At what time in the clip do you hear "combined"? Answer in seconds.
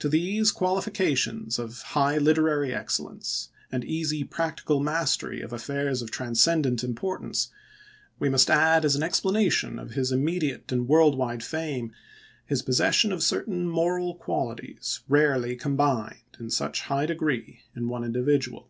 15.56-16.20